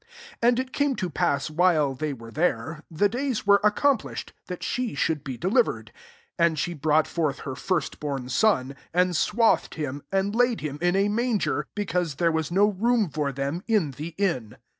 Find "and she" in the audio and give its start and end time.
6.39-6.73